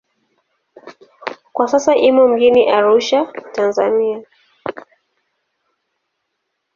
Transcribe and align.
Kwa 1.53 1.67
sasa 1.67 1.95
imo 1.95 2.27
mjini 2.27 2.69
Arusha, 2.69 3.25
Tanzania. 3.53 4.23